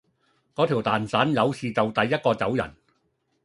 [0.55, 2.75] 嗰條蛋散，有事就第一個走人